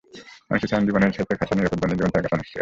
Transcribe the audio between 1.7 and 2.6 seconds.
বন্দী জীবন তার কাছে অনেক শ্রেয়।